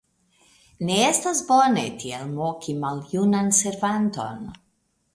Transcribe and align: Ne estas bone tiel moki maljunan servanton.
Ne 0.89 0.95
estas 1.07 1.43
bone 1.51 1.85
tiel 2.05 2.33
moki 2.41 2.77
maljunan 2.87 3.57
servanton. 3.63 4.45